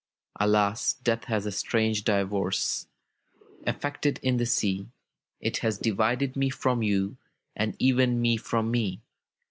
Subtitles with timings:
[0.39, 0.95] ''Alas!
[1.03, 2.87] death has a strange divorce
[3.67, 4.89] Effected in the sea.
[5.39, 7.17] It has divided me from you,
[7.55, 9.03] And even me from me!